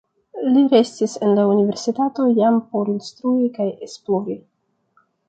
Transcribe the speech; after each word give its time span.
Li 0.53 0.61
restis 0.69 1.11
en 1.27 1.35
la 1.39 1.43
universitato 1.51 2.25
jam 2.39 2.57
por 2.71 2.89
instrui 2.95 3.51
kaj 3.59 3.69
esplori. 3.89 4.39